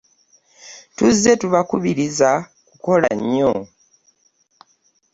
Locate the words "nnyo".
3.19-3.51